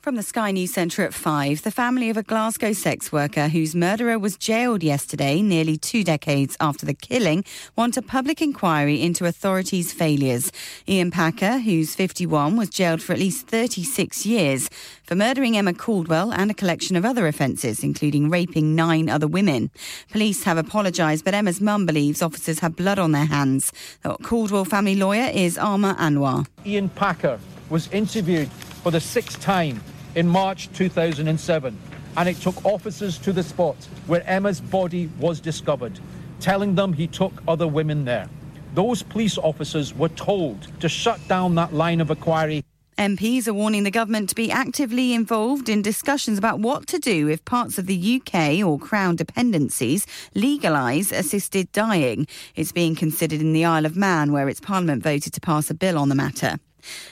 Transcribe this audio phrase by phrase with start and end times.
[0.00, 3.74] From the Sky News Centre at 5, the family of a Glasgow sex worker whose
[3.74, 7.44] murderer was jailed yesterday, nearly two decades after the killing,
[7.76, 10.52] want a public inquiry into authorities' failures.
[10.88, 14.70] Ian Packer, who's 51, was jailed for at least 36 years
[15.04, 19.70] for murdering Emma Caldwell and a collection of other offences, including raping nine other women.
[20.10, 23.70] Police have apologised, but Emma's mum believes officers have blood on their hands.
[24.00, 26.46] The Caldwell family lawyer is Arma Anwar.
[26.64, 27.38] Ian Packer
[27.68, 28.48] was interviewed
[28.82, 29.82] for the sixth time
[30.14, 31.78] in March 2007,
[32.16, 35.98] and it took officers to the spot where Emma's body was discovered,
[36.40, 38.28] telling them he took other women there.
[38.74, 42.64] Those police officers were told to shut down that line of inquiry.
[42.98, 47.28] MPs are warning the government to be actively involved in discussions about what to do
[47.28, 52.26] if parts of the UK or Crown dependencies legalise assisted dying.
[52.56, 55.74] It's being considered in the Isle of Man, where its Parliament voted to pass a
[55.74, 56.58] bill on the matter.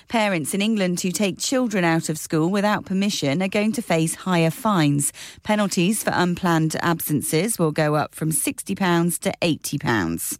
[0.08, 4.14] Parents in England who take children out of school without permission are going to face
[4.14, 5.12] higher fines.
[5.42, 10.38] Penalties for unplanned absences will go up from £60 to £80.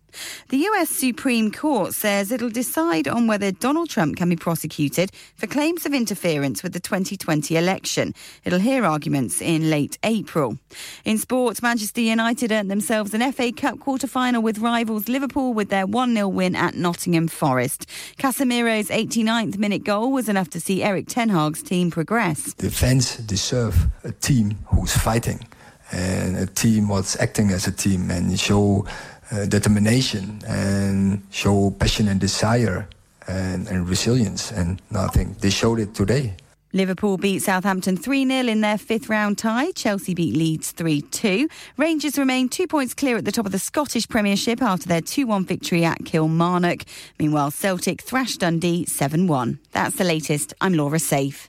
[0.49, 5.47] The US Supreme Court says it'll decide on whether Donald Trump can be prosecuted for
[5.47, 8.15] claims of interference with the 2020 election.
[8.45, 10.59] It'll hear arguments in late April.
[11.05, 15.87] In sport, Manchester United earned themselves an FA Cup quarter-final with rivals Liverpool with their
[15.87, 17.87] 1-0 win at Nottingham Forest.
[18.19, 22.55] Casemiro's 89th minute goal was enough to see Erik Ten Hag's team progress.
[22.55, 25.47] The fans deserve a team who's fighting
[25.91, 28.87] and a team what's acting as a team and show
[29.31, 32.89] uh, determination and show passion and desire
[33.27, 34.51] and, and resilience.
[34.51, 36.35] And I think they showed it today.
[36.75, 39.71] Liverpool beat Southampton 3 0 in their fifth round tie.
[39.71, 41.49] Chelsea beat Leeds 3 2.
[41.79, 45.27] Rangers remain two points clear at the top of the Scottish Premiership after their 2
[45.27, 46.85] 1 victory at Kilmarnock.
[47.19, 49.59] Meanwhile, Celtic thrashed Dundee 7 1.
[49.73, 50.53] That's the latest.
[50.61, 51.49] I'm Laura Safe.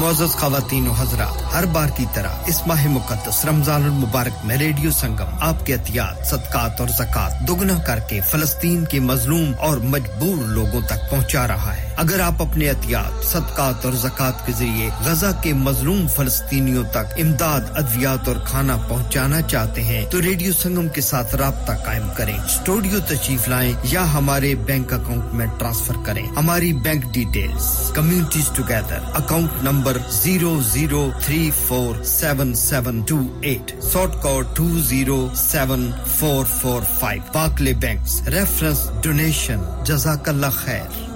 [0.00, 5.38] Moz खातन हजरा हर बार की तरह इस माह मुकदस रमज़ान मुबारक में radio संगम,
[5.42, 11.44] आपके एहतियात, सदकात और जक़ात दोगुना करके फलस्तीन के मजलूम और मजबूर लोगों तक पहुँचा
[11.46, 16.84] रहा है। अगर आप अपने एहतियात, सदकात और जक़ात के ज़रिए गजा के मजलूम फलस्तीनियों
[16.96, 22.08] तक इमदाद, अद्वियात और खाना पहुंचाना चाहते हैं तो रेडियो संगम के साथ रबता कायम
[22.16, 28.54] करें। स्टूडियो तशरीफ़ लाएँ या हमारे बैंक अकाउंट में ट्रांसफ़र करें। हमारी bank details, communities
[28.56, 35.18] together, account number zero zero three four seven seven two eight sort code two zero
[35.36, 38.00] seven four four five Barclays bank
[38.34, 41.11] reference donation जजाकल्ला खैर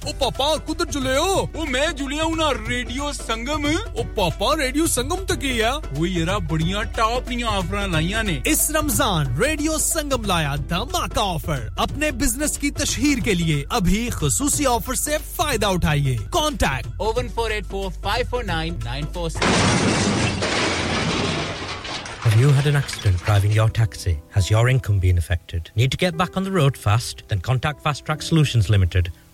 [0.00, 1.32] ओ पापा कुदर जुले हो?
[1.56, 3.66] ओ मैं जुलिया हूँ ना रेडियो संगम।
[4.00, 8.40] ओ पापा रेडियो संगम तक ही है। वो येरा बढ़िया टॉप नी ऑफ़र लाइया ने।
[8.46, 14.64] इस रमज़ान रेडियो संगम लाया धमाका ऑफ़र अपने बिज़नेस की तशहीर के लिए अभी खसूसी
[14.72, 20.48] ऑफ़र से फ़ायदा उठाइए। Contact O one four eight four five four nine nine four six
[22.22, 24.12] Have you had an accident driving your taxi?
[24.34, 25.70] Has your income been affected?
[25.80, 27.22] Need to get back on the road fast?
[27.30, 29.08] Then contact Fast Track Solutions Limited,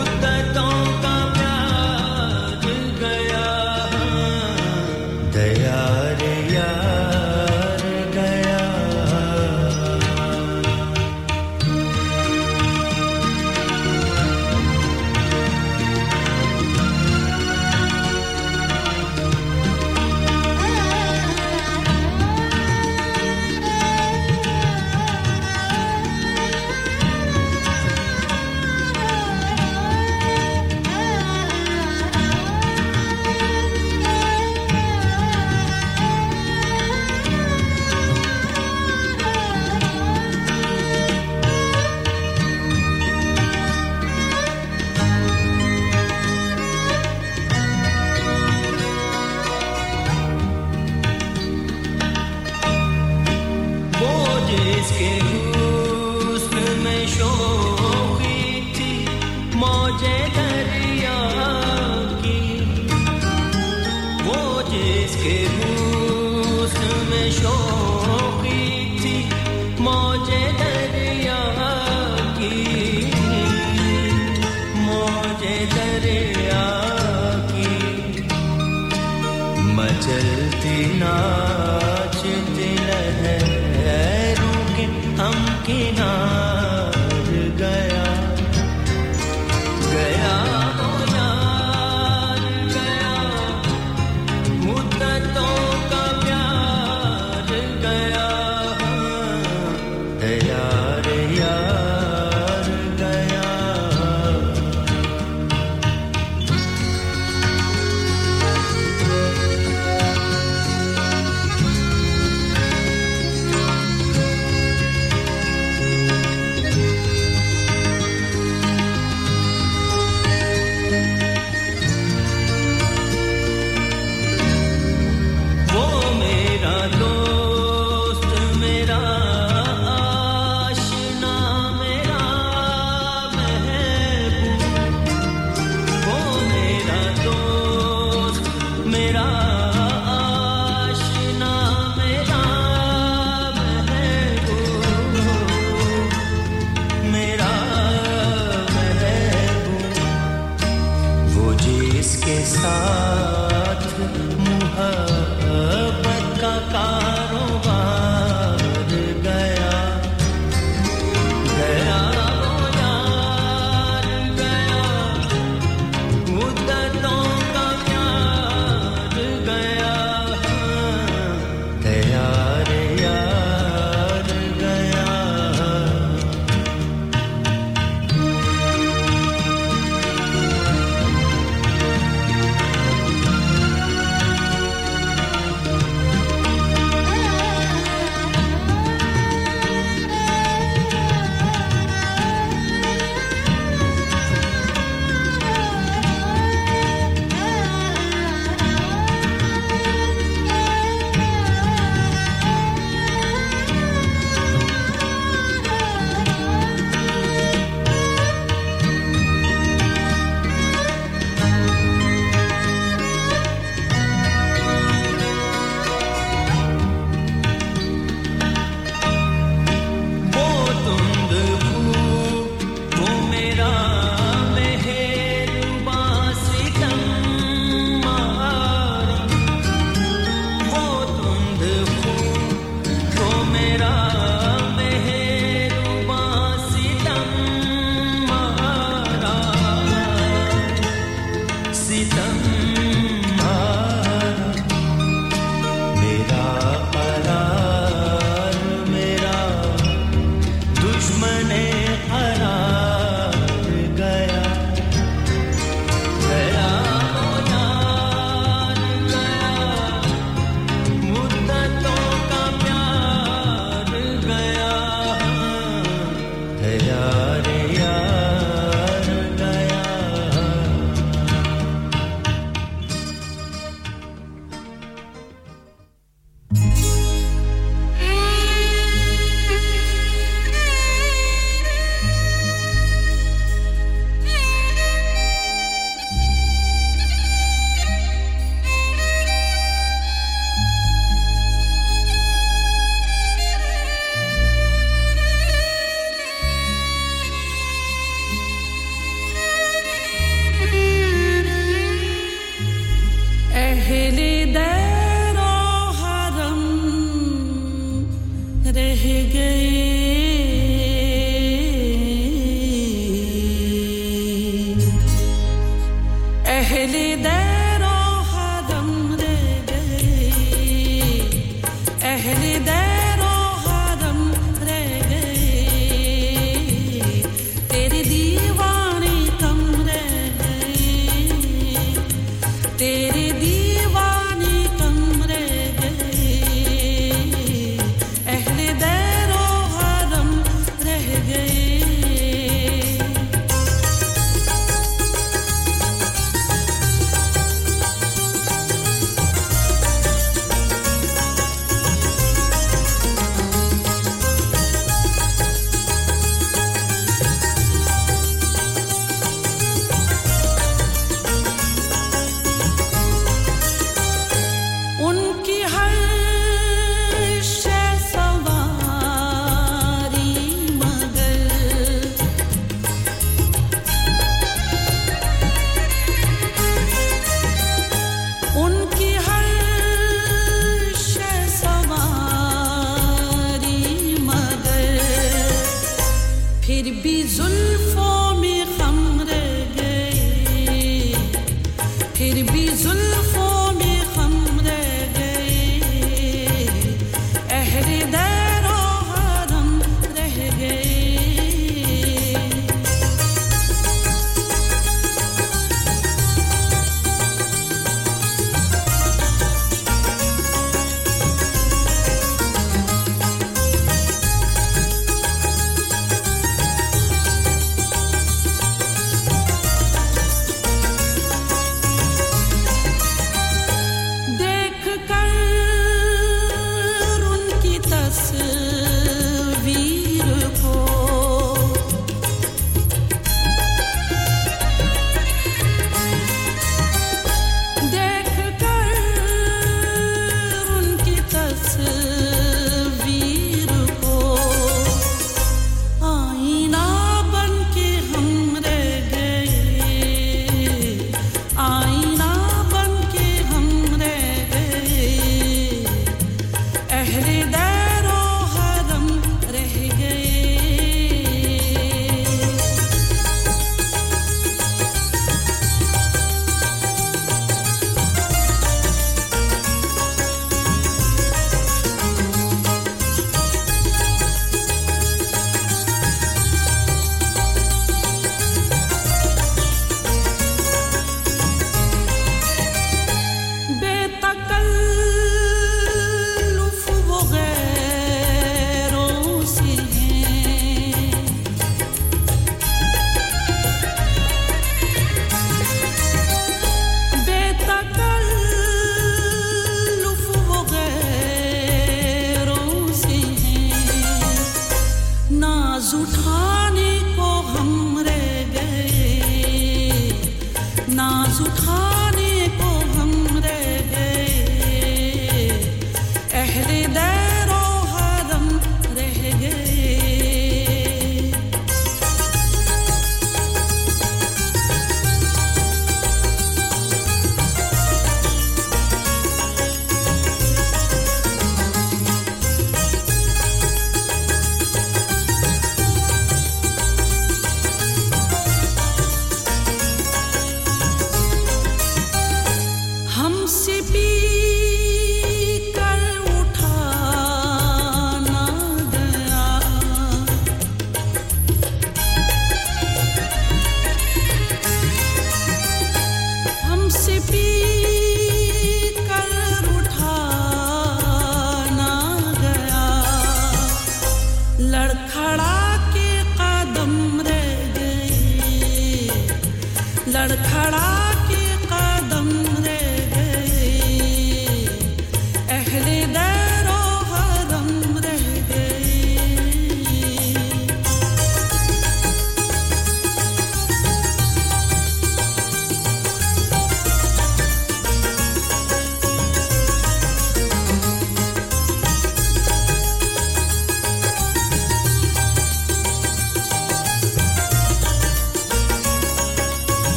[0.00, 0.39] would they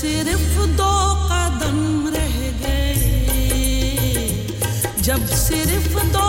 [0.00, 0.92] सिर्फ़ दो
[1.30, 1.78] कदम
[2.14, 2.94] रह गए।
[5.02, 6.19] जब सिर्फ़ दो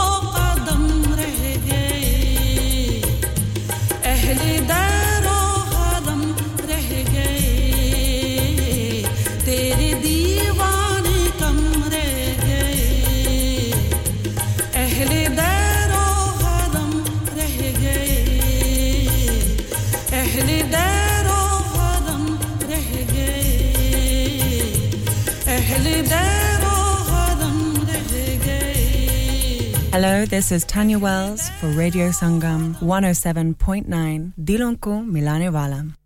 [30.30, 36.01] This is Tanya Wells for Radio Sangam 107.9 Dilon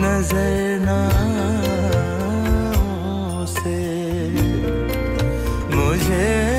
[0.00, 1.70] milane wala.
[6.10, 6.49] जो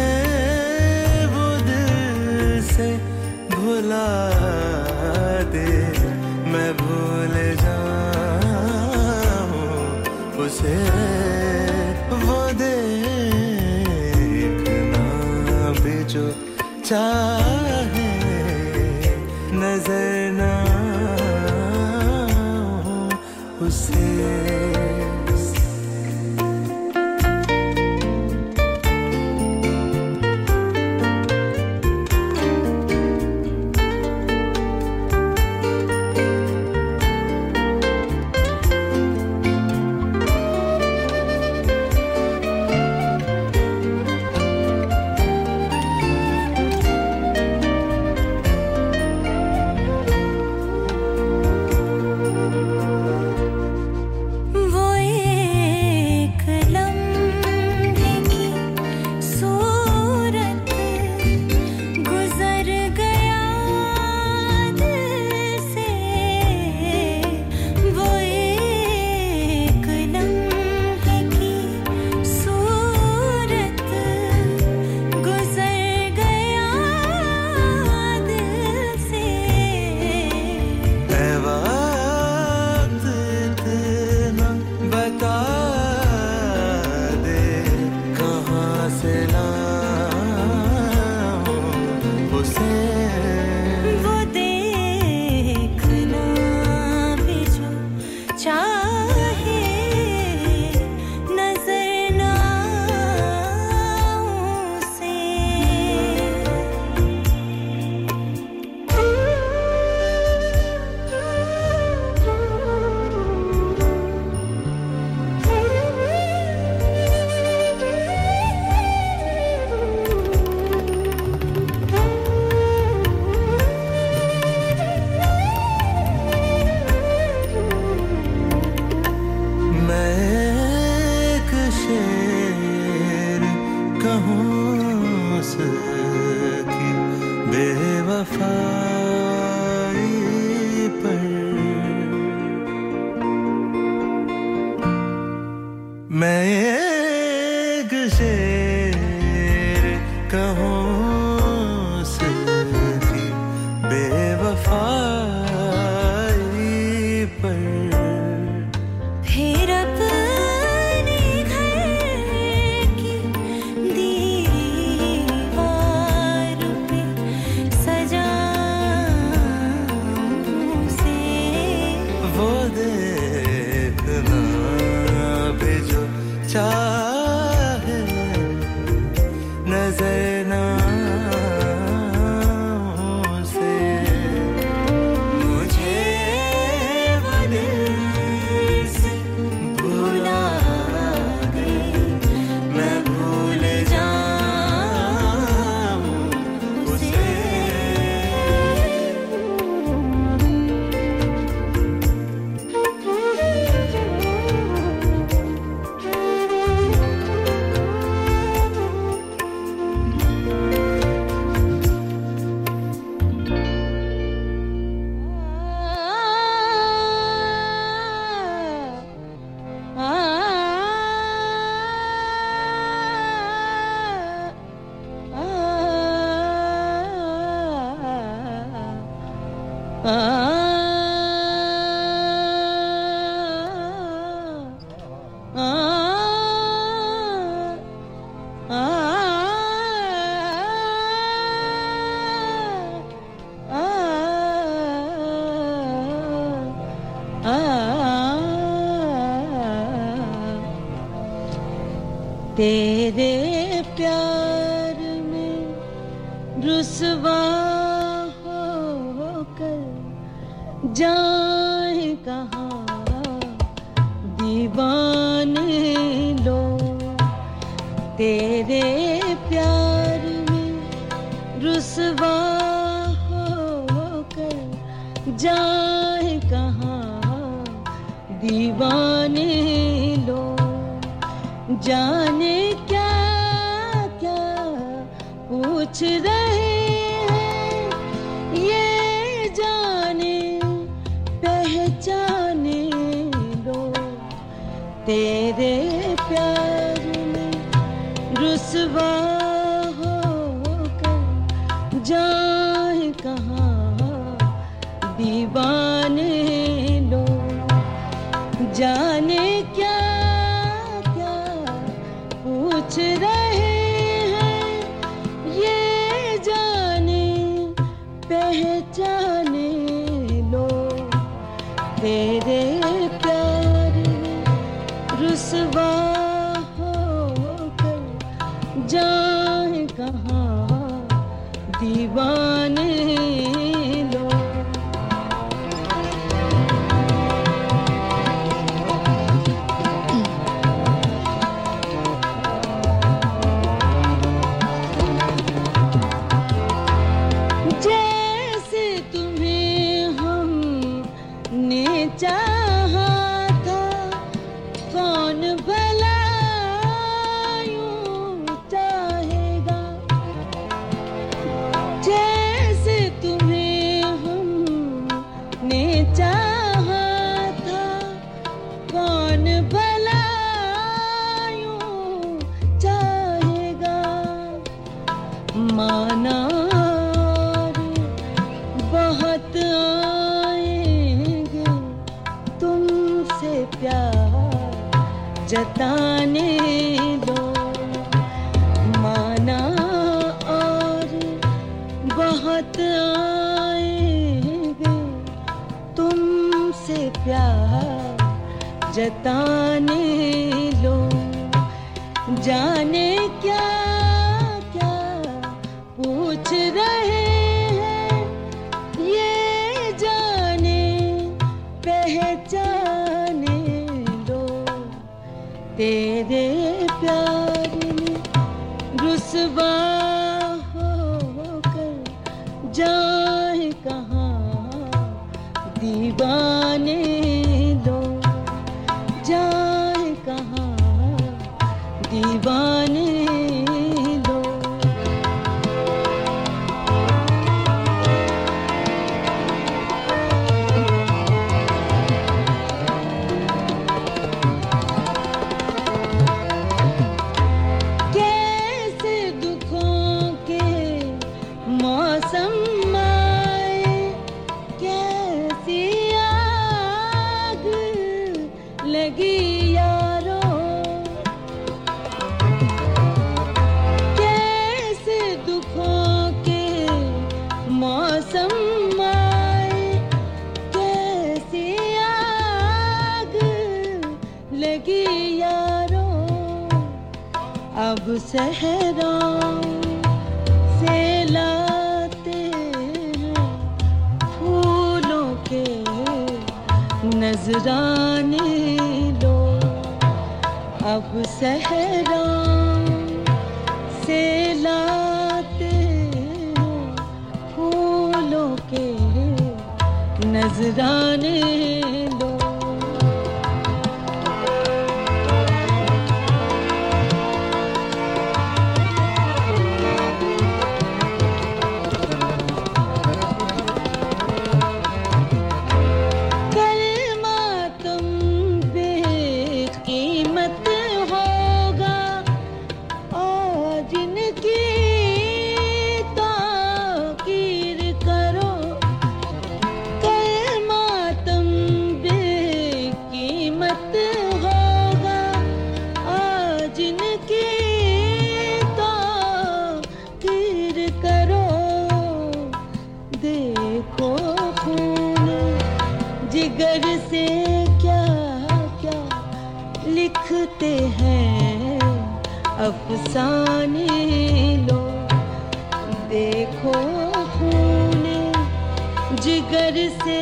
[559.24, 560.20] जिगर से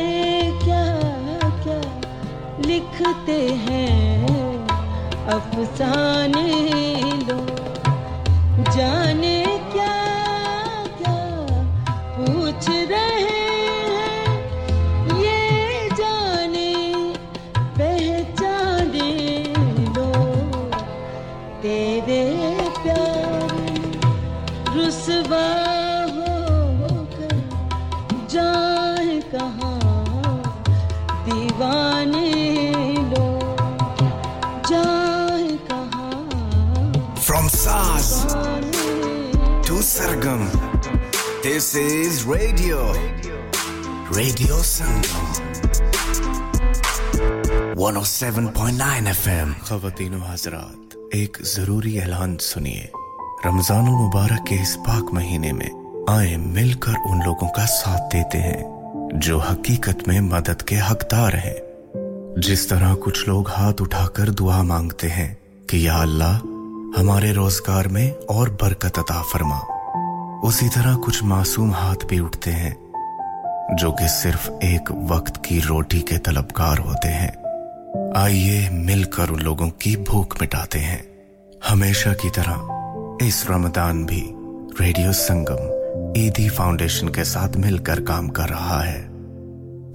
[0.64, 0.84] क्या
[1.62, 1.80] क्या
[2.66, 4.66] लिखते हैं?
[5.34, 6.48] अफसाने
[7.28, 7.38] लो
[8.76, 9.59] जाने
[41.60, 42.88] 107.9
[49.12, 52.92] FM खवतिन हजरात, एक ज़रूरी ऐलान सुनिए।
[53.46, 58.64] रमज़ान मुबारक के इस पाक महीने में आए मिलकर उन लोगों का साथ देते हैं,
[59.14, 61.58] जो हकीकत में मदद के हकदार हैं।
[62.40, 65.38] जिस तरह कुछ लोग हाथ उठाकर दुआ मांगते हैं
[65.70, 66.36] कि या अल्लाह,
[67.00, 69.69] हमारे रोज़गार में और बरकत अता फरमा।
[70.44, 72.76] उसी तरह कुछ मासूम हाथ भी उठते हैं,
[73.76, 77.32] जो कि सिर्फ़ एक वक्त की रोटी के तलबकार होते हैं।
[78.16, 81.04] आइए मिलकर उन लोगों की भूख मिटाते हैं।
[81.68, 84.22] हमेशा की तरह इस रमदान भी
[84.80, 85.80] रेडियो संगम,
[86.20, 89.02] ईदी फाउंडेशन के साथ मिलकर काम कर रहा है।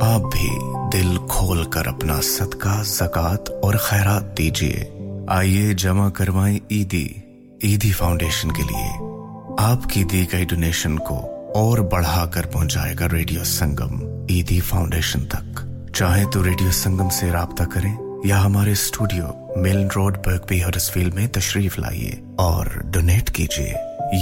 [0.03, 0.49] आप भी
[0.97, 4.91] दिल खोल कर अपना सदका, जक़ात और खैरात दीजिए।
[5.29, 7.23] आइए जमा करवाएँ ईदी
[7.65, 9.14] ईदी फाउंडेशन के लिए।
[9.59, 11.15] आपकी दी गई डोनेशन को
[11.55, 18.21] और बढ़ाकर पहुंचाएगा रेडियो संगम ईदी फाउंडेशन तक। चाहे तो रेडियो संगम से रहा करें,
[18.25, 23.75] या हमारे स्टूडियो मिलन रोड बर्गबी हरसफील्ड में तशरीफ़ लाइए और डोनेट कीजिए।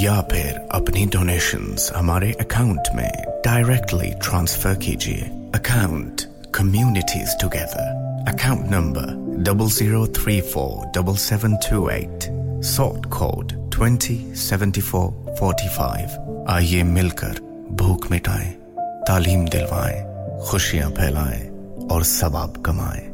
[0.03, 3.11] या फिर अपनी डोनेशंस हमारे अकाउंट में
[3.45, 5.21] डायरेक्टली ट्रांसफ़र कीजिए।
[5.55, 6.21] Account
[6.55, 12.31] communities together account number double zero three four double seven two eight
[12.63, 15.07] sort code twenty seventy four
[15.39, 16.17] forty five
[16.49, 17.39] आइए मिलकर
[17.79, 18.49] भूख मिटाएँ
[19.07, 20.01] तालीम दिलवाएँ
[20.49, 21.41] खुशियाँ फैलाएँ
[21.91, 23.09] और सवाब कमाएँ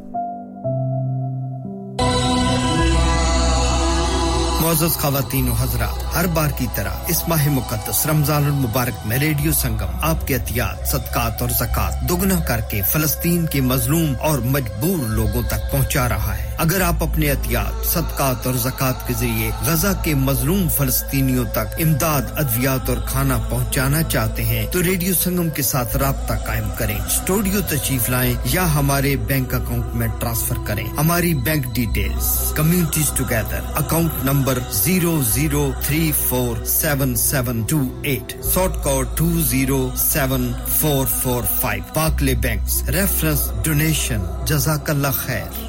[4.62, 9.98] मोजस खातन हजरा हर बार की तरह इस माह मुकदस रमज़ान मुबारक में रेडियो संगम
[10.10, 16.06] आपके एहतियात सदकात और जक़ात दोगुना करके फलस्तीन के मजलूम और मजबूर लोगों तक पहुँचा
[16.14, 21.44] रहा है अगर आप अपने एहतियात, सदकात और जक़ात के ज़रिए गजा के मजलूम फलस्तीनियों
[21.56, 26.68] तक इमदाद, अद्वियात और खाना पहुँचाना चाहते हैं तो रेडियो संगम के साथ रबता कायम
[26.78, 33.16] करें। स्टूडियो तशीफ लाएँ या हमारे बैंक अकाउंट में ट्रांसफ़र करें। हमारी bank details, communities
[33.18, 39.80] together, account number zero zero three four seven seven two eight sort code two zero
[39.96, 41.82] seven four four five.
[41.96, 45.68] Barclays bank reference donation जजाकल्ला खैर।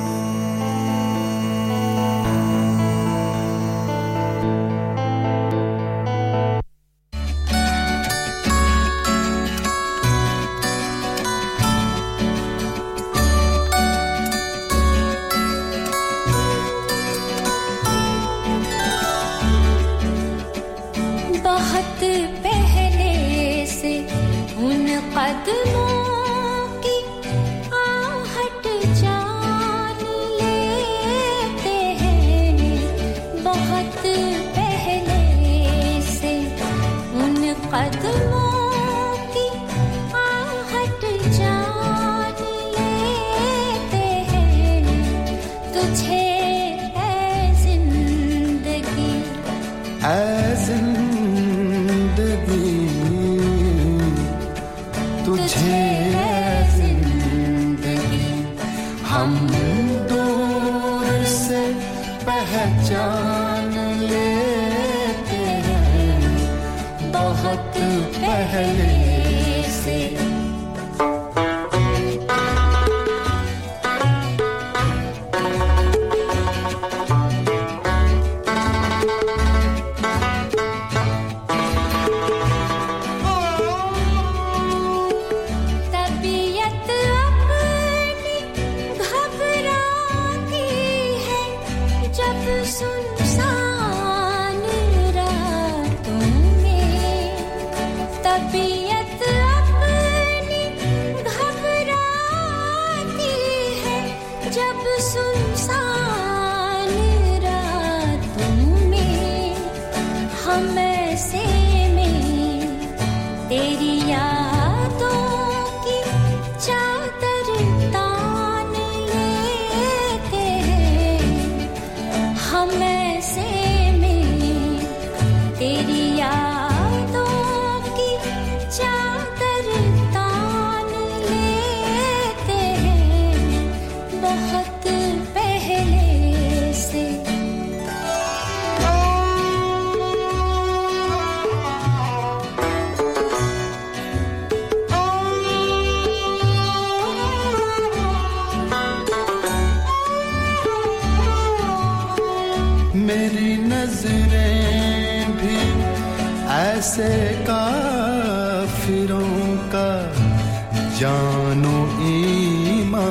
[161.01, 161.77] जानो
[162.07, 163.05] ईमा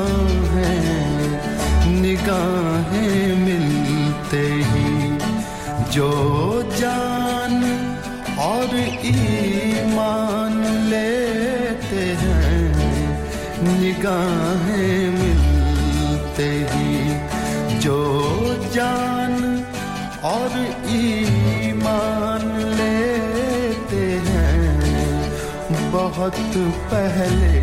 [0.52, 0.74] है,
[2.00, 5.18] निगाहें मिलते ही।
[5.90, 6.10] जो
[6.76, 7.56] जान
[8.38, 8.76] और
[9.06, 12.62] ईमान लेते हैं,
[13.80, 17.98] निगाहें मिलते ही। जो
[18.74, 19.34] जान
[20.24, 20.58] और
[20.90, 24.80] ईमान लेते हैं,
[25.92, 26.36] बहुत
[26.92, 27.59] पहले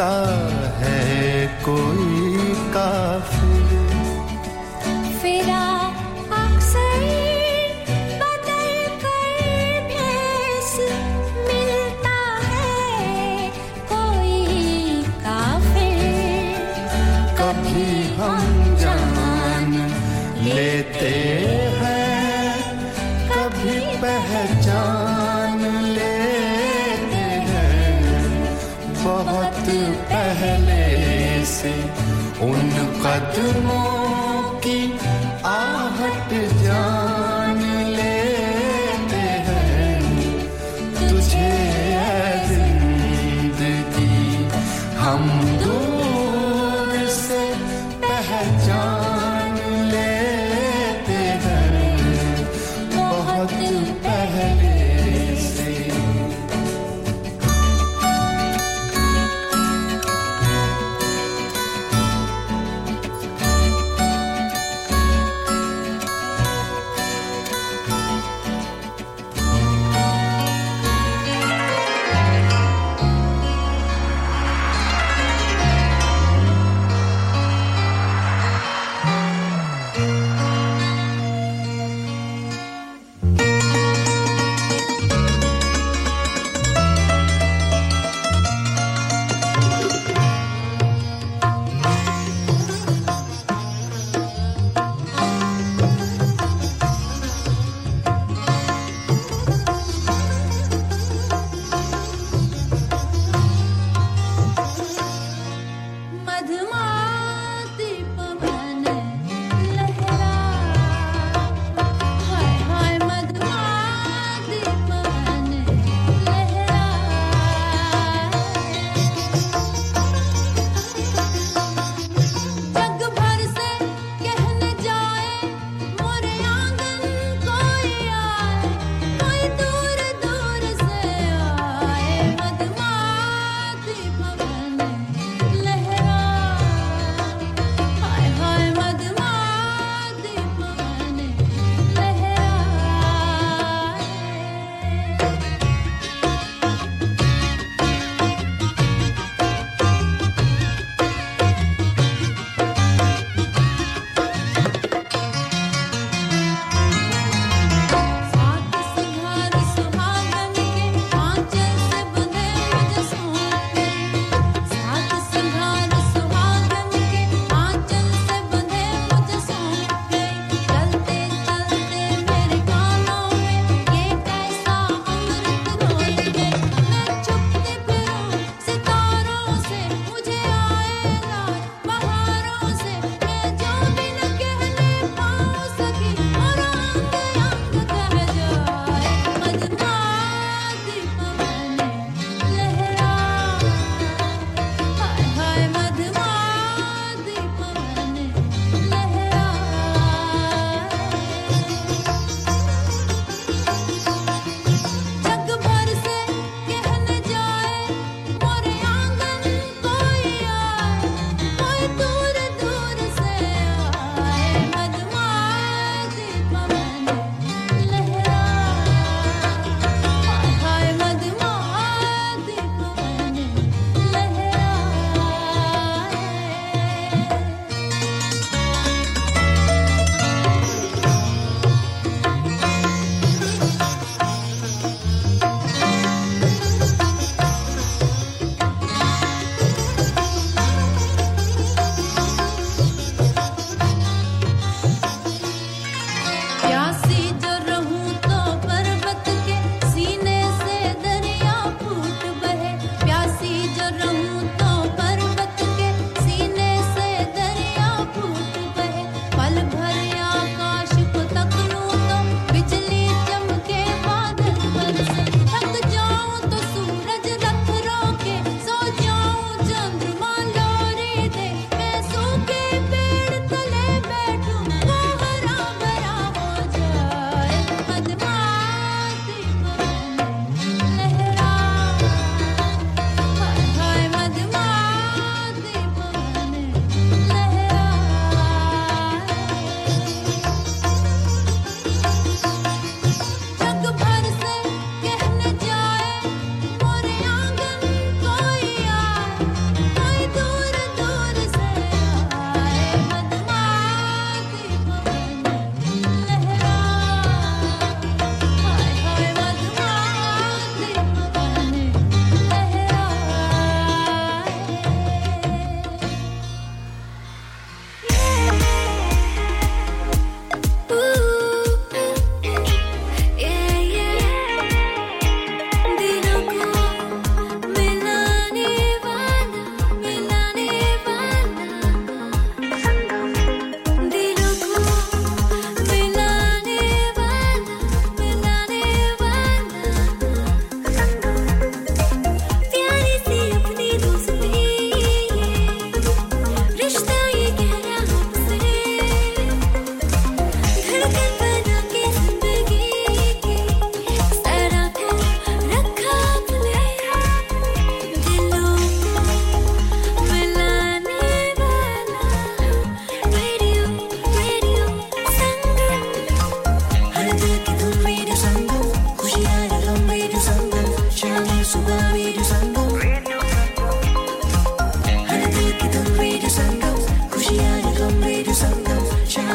[0.00, 0.39] tá.
[33.34, 33.89] tout le monde.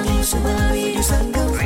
[0.04, 1.65] 你是哪里的山歌？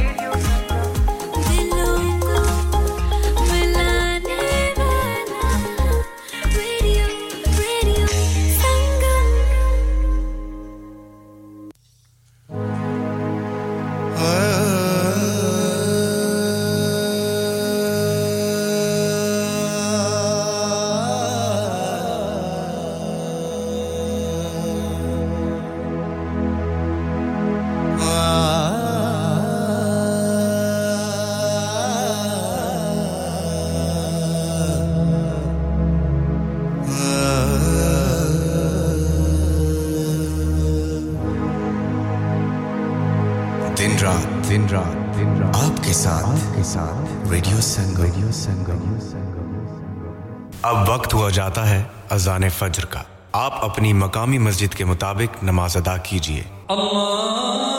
[51.30, 53.06] जाता है अजान फज्र का।
[53.36, 57.79] आप अपनी मकामी मस्जिद के मुताबिक नमाज़ अदा कीजिए। अल्लाह।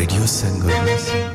[0.00, 1.29] Radio Sangam.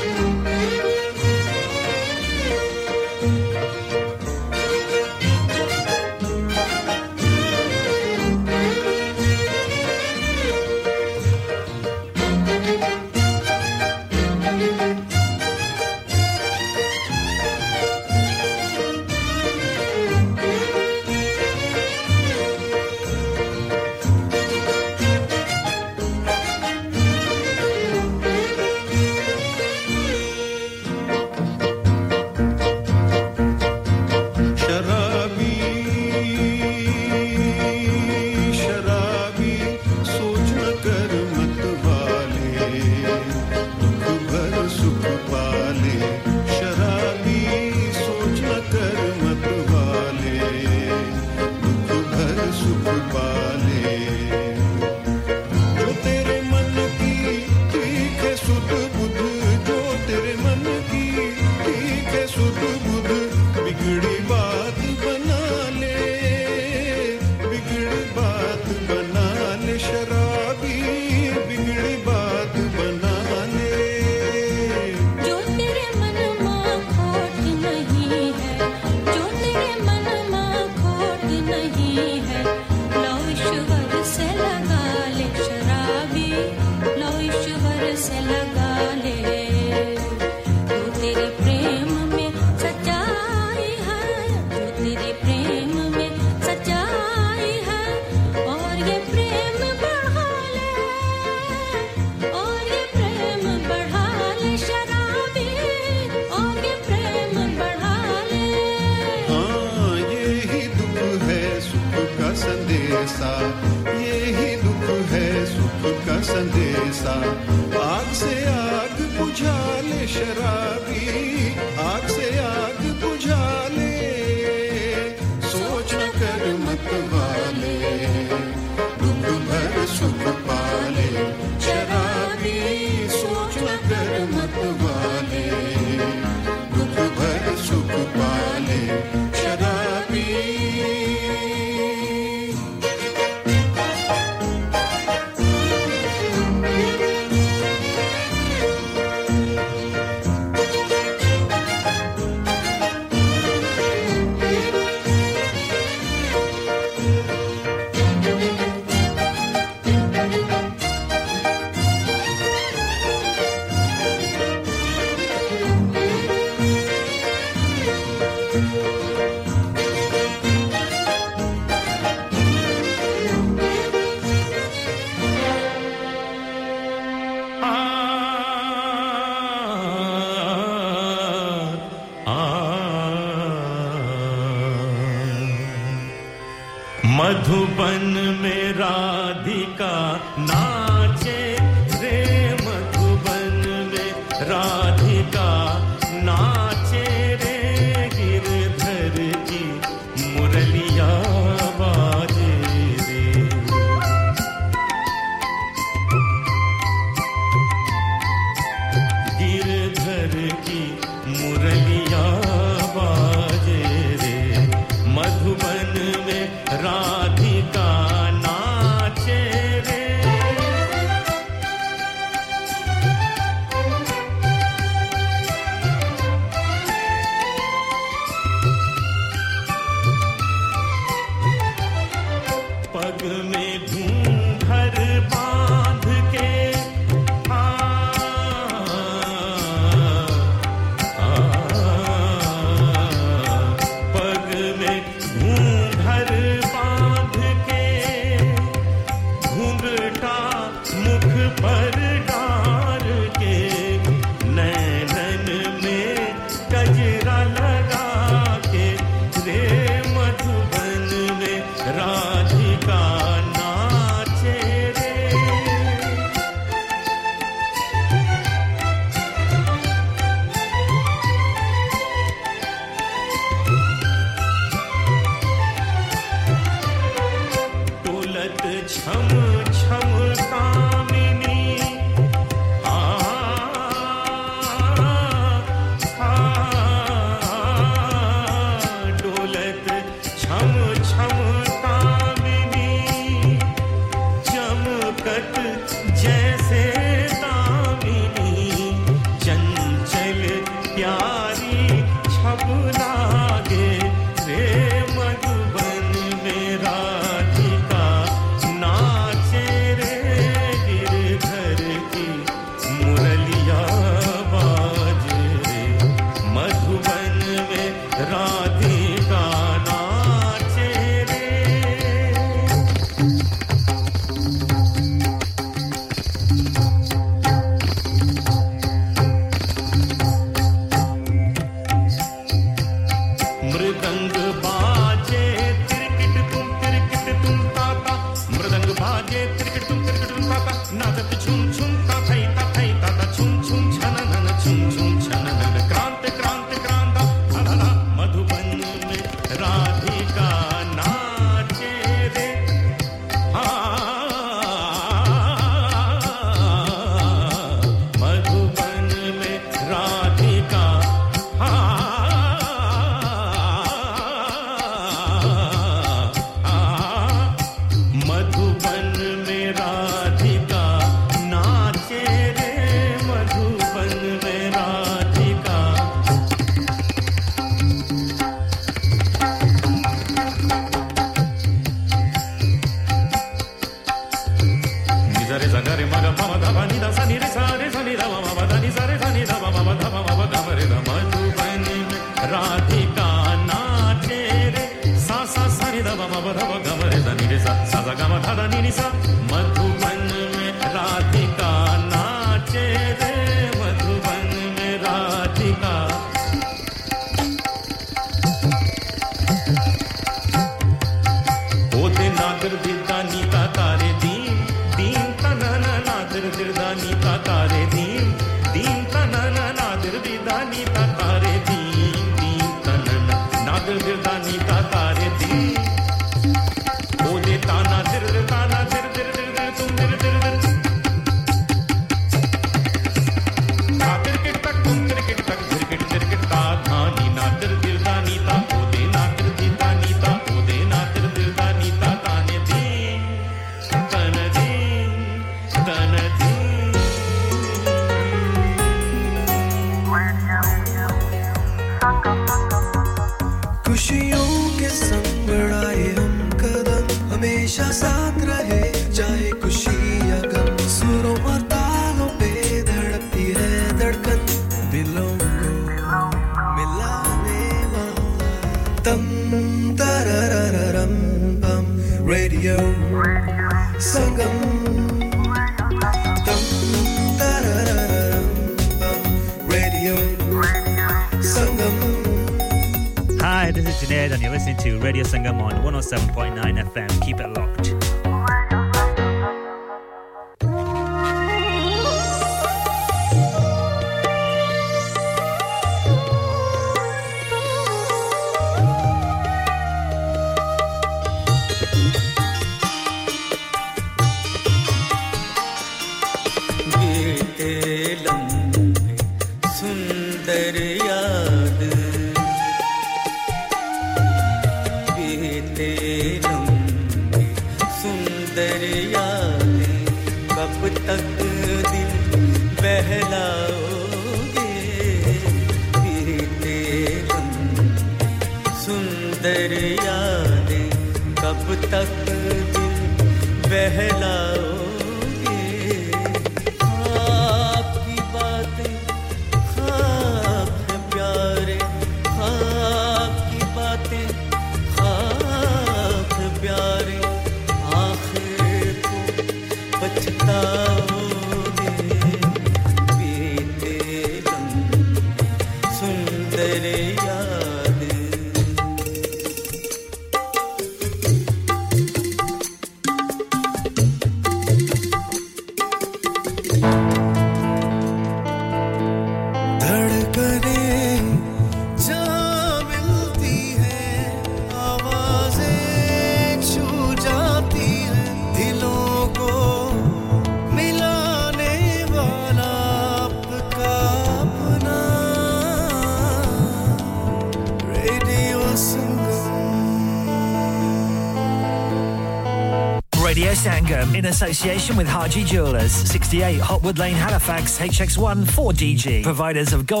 [594.50, 600.00] association with Harji Jewelers, 68 Hotwood Lane, Halifax, HX1 4DG, providers of golden.